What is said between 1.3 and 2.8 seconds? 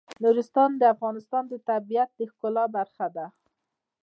د طبیعت د ښکلا